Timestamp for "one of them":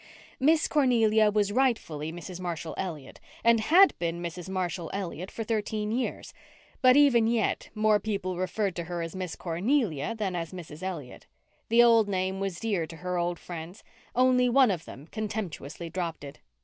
14.49-15.05